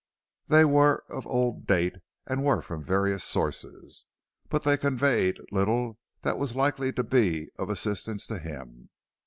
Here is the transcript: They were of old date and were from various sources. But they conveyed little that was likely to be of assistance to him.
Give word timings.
They 0.47 0.65
were 0.65 1.03
of 1.09 1.27
old 1.27 1.67
date 1.67 1.97
and 2.25 2.43
were 2.43 2.63
from 2.63 2.83
various 2.83 3.23
sources. 3.23 4.05
But 4.49 4.63
they 4.63 4.75
conveyed 4.75 5.39
little 5.51 5.99
that 6.23 6.39
was 6.39 6.55
likely 6.55 6.91
to 6.93 7.03
be 7.03 7.49
of 7.59 7.69
assistance 7.69 8.25
to 8.25 8.39
him. 8.39 8.89